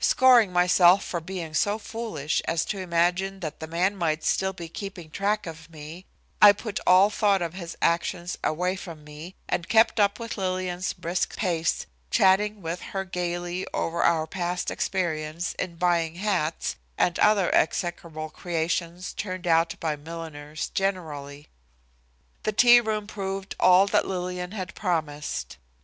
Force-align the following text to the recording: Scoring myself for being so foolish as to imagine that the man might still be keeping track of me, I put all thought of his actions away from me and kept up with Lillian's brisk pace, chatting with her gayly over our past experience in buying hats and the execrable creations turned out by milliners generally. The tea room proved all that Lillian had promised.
Scoring 0.00 0.52
myself 0.52 1.04
for 1.04 1.20
being 1.20 1.54
so 1.54 1.78
foolish 1.78 2.42
as 2.46 2.64
to 2.64 2.80
imagine 2.80 3.38
that 3.38 3.60
the 3.60 3.68
man 3.68 3.94
might 3.94 4.24
still 4.24 4.52
be 4.52 4.68
keeping 4.68 5.12
track 5.12 5.46
of 5.46 5.70
me, 5.70 6.06
I 6.42 6.50
put 6.54 6.80
all 6.88 7.08
thought 7.08 7.40
of 7.40 7.54
his 7.54 7.76
actions 7.80 8.36
away 8.42 8.74
from 8.74 9.04
me 9.04 9.36
and 9.48 9.68
kept 9.68 10.00
up 10.00 10.18
with 10.18 10.36
Lillian's 10.36 10.92
brisk 10.92 11.36
pace, 11.36 11.86
chatting 12.10 12.62
with 12.62 12.80
her 12.80 13.04
gayly 13.04 13.64
over 13.72 14.02
our 14.02 14.26
past 14.26 14.72
experience 14.72 15.54
in 15.56 15.76
buying 15.76 16.16
hats 16.16 16.74
and 16.98 17.14
the 17.14 17.50
execrable 17.54 18.28
creations 18.30 19.12
turned 19.12 19.46
out 19.46 19.76
by 19.78 19.94
milliners 19.94 20.68
generally. 20.70 21.46
The 22.42 22.50
tea 22.50 22.80
room 22.80 23.06
proved 23.06 23.54
all 23.60 23.86
that 23.86 24.04
Lillian 24.04 24.50
had 24.50 24.74
promised. 24.74 25.58